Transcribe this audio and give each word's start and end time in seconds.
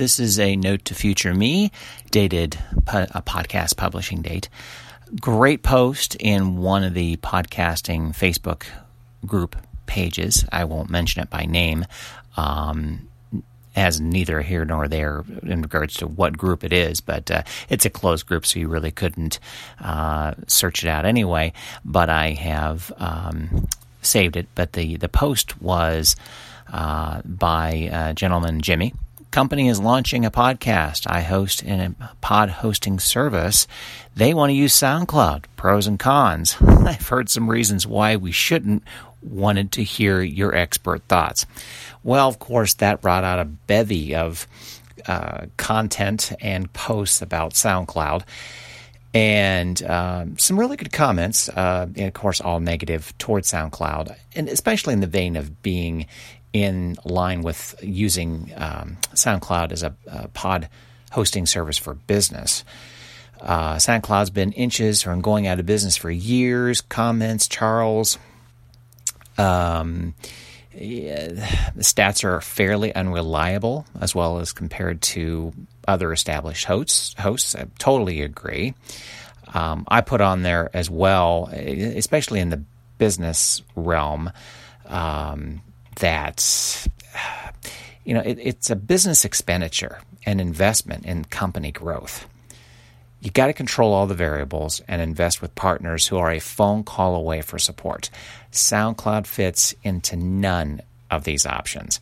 This 0.00 0.18
is 0.18 0.40
a 0.40 0.56
note 0.56 0.86
to 0.86 0.94
future 0.94 1.34
me, 1.34 1.72
dated 2.10 2.58
a 2.86 3.20
podcast 3.20 3.76
publishing 3.76 4.22
date. 4.22 4.48
Great 5.20 5.62
post 5.62 6.14
in 6.14 6.56
one 6.56 6.84
of 6.84 6.94
the 6.94 7.18
podcasting 7.18 8.16
Facebook 8.16 8.62
group 9.26 9.56
pages. 9.84 10.42
I 10.50 10.64
won't 10.64 10.88
mention 10.88 11.20
it 11.20 11.28
by 11.28 11.44
name. 11.44 11.84
Um, 12.38 13.10
as 13.76 14.00
neither 14.00 14.40
here 14.40 14.64
nor 14.64 14.88
there 14.88 15.22
in 15.42 15.60
regards 15.60 15.92
to 15.96 16.06
what 16.06 16.38
group 16.38 16.64
it 16.64 16.72
is, 16.72 17.02
but 17.02 17.30
uh, 17.30 17.42
it's 17.68 17.84
a 17.84 17.90
closed 17.90 18.24
group, 18.24 18.46
so 18.46 18.58
you 18.58 18.68
really 18.68 18.90
couldn't 18.90 19.38
uh, 19.80 20.32
search 20.46 20.82
it 20.82 20.88
out 20.88 21.04
anyway. 21.04 21.52
But 21.84 22.08
I 22.08 22.30
have 22.30 22.90
um, 22.96 23.68
saved 24.00 24.38
it. 24.38 24.48
But 24.54 24.72
the, 24.72 24.96
the 24.96 25.10
post 25.10 25.60
was 25.60 26.16
uh, 26.72 27.20
by 27.22 27.90
uh, 27.92 28.12
gentleman 28.14 28.62
Jimmy. 28.62 28.94
Company 29.30 29.68
is 29.68 29.78
launching 29.78 30.24
a 30.24 30.30
podcast. 30.30 31.08
I 31.08 31.20
host 31.20 31.62
in 31.62 31.80
a 31.80 32.14
pod 32.20 32.50
hosting 32.50 32.98
service. 32.98 33.68
They 34.16 34.34
want 34.34 34.50
to 34.50 34.54
use 34.54 34.74
SoundCloud. 34.74 35.44
Pros 35.56 35.86
and 35.86 36.00
cons. 36.00 36.56
I've 36.60 37.08
heard 37.08 37.28
some 37.28 37.48
reasons 37.48 37.86
why 37.86 38.16
we 38.16 38.32
shouldn't. 38.32 38.82
Wanted 39.22 39.72
to 39.72 39.84
hear 39.84 40.20
your 40.22 40.54
expert 40.54 41.02
thoughts. 41.04 41.46
Well, 42.02 42.26
of 42.26 42.38
course, 42.40 42.74
that 42.74 43.02
brought 43.02 43.22
out 43.22 43.38
a 43.38 43.44
bevy 43.44 44.16
of 44.16 44.48
uh, 45.06 45.46
content 45.56 46.32
and 46.40 46.72
posts 46.72 47.22
about 47.22 47.52
SoundCloud 47.52 48.24
and 49.12 49.82
um, 49.84 50.38
some 50.38 50.58
really 50.58 50.76
good 50.76 50.92
comments, 50.92 51.48
uh, 51.48 51.86
and 51.96 52.06
of 52.06 52.14
course, 52.14 52.40
all 52.40 52.60
negative 52.60 53.16
towards 53.18 53.50
SoundCloud, 53.50 54.14
and 54.36 54.48
especially 54.48 54.94
in 54.94 55.00
the 55.00 55.06
vein 55.06 55.36
of 55.36 55.62
being 55.62 56.06
in 56.52 56.96
line 57.04 57.42
with 57.42 57.74
using 57.82 58.52
um, 58.56 58.96
SoundCloud 59.14 59.72
as 59.72 59.82
a, 59.82 59.94
a, 60.06 60.28
pod 60.28 60.68
hosting 61.12 61.46
service 61.46 61.78
for 61.78 61.94
business. 61.94 62.64
Uh, 63.40 63.76
SoundCloud's 63.76 64.30
been 64.30 64.52
inches 64.52 65.02
from 65.02 65.20
going 65.20 65.46
out 65.46 65.60
of 65.60 65.66
business 65.66 65.96
for 65.96 66.10
years. 66.10 66.80
Comments, 66.80 67.46
Charles. 67.48 68.18
Um, 69.38 70.14
yeah, 70.74 71.28
the 71.28 71.82
stats 71.82 72.22
are 72.24 72.40
fairly 72.40 72.94
unreliable 72.94 73.86
as 74.00 74.14
well 74.14 74.38
as 74.38 74.52
compared 74.52 75.02
to 75.02 75.52
other 75.88 76.12
established 76.12 76.66
hosts. 76.66 77.14
Hosts, 77.18 77.54
I 77.54 77.66
totally 77.78 78.22
agree. 78.22 78.74
Um, 79.52 79.84
I 79.88 80.00
put 80.00 80.20
on 80.20 80.42
there 80.42 80.70
as 80.74 80.88
well, 80.88 81.48
especially 81.52 82.40
in 82.40 82.50
the 82.50 82.62
business 82.98 83.62
realm, 83.74 84.30
um, 84.86 85.62
that 86.00 86.86
you 88.04 88.14
know 88.14 88.20
it, 88.20 88.38
it's 88.40 88.70
a 88.70 88.76
business 88.76 89.24
expenditure 89.24 90.00
and 90.26 90.40
investment 90.40 91.06
in 91.06 91.24
company 91.24 91.72
growth. 91.72 92.26
You 93.20 93.30
got 93.30 93.48
to 93.48 93.52
control 93.52 93.92
all 93.92 94.06
the 94.06 94.14
variables 94.14 94.80
and 94.88 95.02
invest 95.02 95.42
with 95.42 95.54
partners 95.54 96.06
who 96.06 96.16
are 96.16 96.30
a 96.30 96.40
phone 96.40 96.84
call 96.84 97.14
away 97.14 97.42
for 97.42 97.58
support. 97.58 98.08
SoundCloud 98.50 99.26
fits 99.26 99.74
into 99.82 100.16
none 100.16 100.80
of 101.10 101.24
these 101.24 101.44
options. 101.44 102.00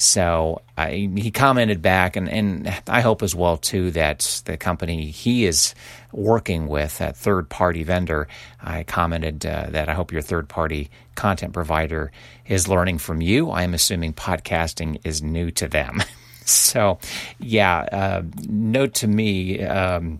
So 0.00 0.62
I, 0.78 1.10
he 1.14 1.30
commented 1.30 1.82
back, 1.82 2.16
and, 2.16 2.26
and 2.26 2.82
I 2.88 3.02
hope 3.02 3.22
as 3.22 3.34
well 3.34 3.58
too 3.58 3.90
that 3.90 4.40
the 4.46 4.56
company 4.56 5.10
he 5.10 5.44
is 5.44 5.74
working 6.10 6.68
with, 6.68 6.96
that 6.98 7.18
third 7.18 7.50
party 7.50 7.82
vendor, 7.82 8.26
I 8.62 8.84
commented 8.84 9.44
uh, 9.44 9.66
that 9.68 9.90
I 9.90 9.92
hope 9.92 10.10
your 10.10 10.22
third 10.22 10.48
party 10.48 10.88
content 11.16 11.52
provider 11.52 12.12
is 12.46 12.66
learning 12.66 12.96
from 12.96 13.20
you. 13.20 13.50
I 13.50 13.62
am 13.62 13.74
assuming 13.74 14.14
podcasting 14.14 15.02
is 15.04 15.20
new 15.20 15.50
to 15.50 15.68
them. 15.68 16.02
so, 16.46 16.98
yeah, 17.38 17.80
uh, 17.92 18.22
note 18.48 18.94
to 18.94 19.06
me. 19.06 19.62
Um, 19.62 20.18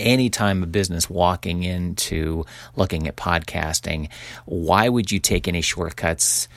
anytime 0.00 0.62
of 0.62 0.72
business 0.72 1.08
walking 1.08 1.62
into 1.62 2.44
looking 2.76 3.06
at 3.06 3.16
podcasting, 3.16 4.08
why 4.46 4.88
would 4.88 5.12
you 5.12 5.18
take 5.18 5.46
any 5.48 5.60
shortcuts? 5.60 6.48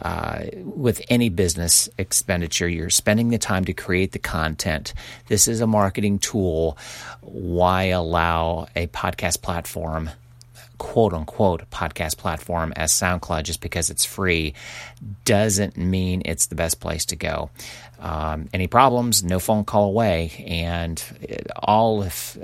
Uh, 0.00 0.44
with 0.54 1.02
any 1.10 1.28
business 1.28 1.86
expenditure, 1.98 2.66
you're 2.66 2.88
spending 2.88 3.28
the 3.28 3.36
time 3.36 3.62
to 3.62 3.74
create 3.74 4.12
the 4.12 4.18
content. 4.18 4.94
This 5.26 5.46
is 5.46 5.60
a 5.60 5.66
marketing 5.66 6.18
tool. 6.18 6.78
Why 7.20 7.84
allow 7.84 8.68
a 8.74 8.86
podcast 8.86 9.42
platform 9.42 10.08
quote 10.82 11.14
unquote 11.14 11.70
podcast 11.70 12.16
platform 12.16 12.72
as 12.74 12.92
SoundCloud 12.92 13.44
just 13.44 13.60
because 13.60 13.88
it's 13.88 14.04
free 14.04 14.52
doesn't 15.24 15.76
mean 15.76 16.22
it's 16.24 16.46
the 16.46 16.56
best 16.56 16.80
place 16.80 17.04
to 17.06 17.16
go. 17.16 17.50
Um, 18.00 18.48
any 18.52 18.66
problems, 18.66 19.22
no 19.22 19.38
phone 19.38 19.64
call 19.64 19.84
away, 19.84 20.44
and 20.44 21.00
all 21.54 22.02
if 22.02 22.36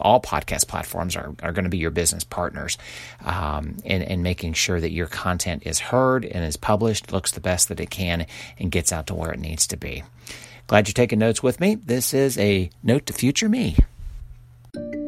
all 0.00 0.20
podcast 0.20 0.66
platforms 0.66 1.14
are, 1.14 1.36
are 1.40 1.52
going 1.52 1.66
to 1.66 1.70
be 1.70 1.78
your 1.78 1.92
business 1.92 2.24
partners, 2.24 2.78
um, 3.24 3.76
and, 3.84 4.02
and 4.02 4.24
making 4.24 4.54
sure 4.54 4.80
that 4.80 4.90
your 4.90 5.06
content 5.06 5.62
is 5.64 5.78
heard 5.78 6.24
and 6.24 6.44
is 6.44 6.56
published, 6.56 7.12
looks 7.12 7.30
the 7.30 7.40
best 7.40 7.68
that 7.68 7.78
it 7.78 7.90
can, 7.90 8.26
and 8.58 8.72
gets 8.72 8.92
out 8.92 9.06
to 9.06 9.14
where 9.14 9.30
it 9.30 9.38
needs 9.38 9.68
to 9.68 9.76
be. 9.76 10.02
Glad 10.66 10.88
you're 10.88 10.94
taking 10.94 11.20
notes 11.20 11.44
with 11.44 11.60
me. 11.60 11.76
This 11.76 12.12
is 12.12 12.36
a 12.38 12.70
note 12.82 13.06
to 13.06 13.12
future 13.12 13.48
me. 13.48 13.76